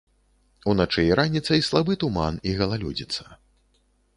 Уначы 0.71 1.03
і 1.09 1.17
раніцай 1.19 1.61
слабы 1.69 1.99
туман 2.05 2.41
і 2.53 2.57
галалёдзіца. 2.63 3.23